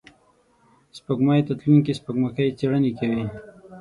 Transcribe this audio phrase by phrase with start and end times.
[0.97, 3.23] سپوږمۍ ته تلونکي سپوږمکۍ څېړنې کوي